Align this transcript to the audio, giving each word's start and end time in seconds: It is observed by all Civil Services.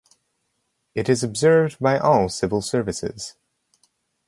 It 0.95 1.07
is 1.09 1.23
observed 1.23 1.77
by 1.79 1.99
all 1.99 2.27
Civil 2.27 2.63
Services. 2.63 3.35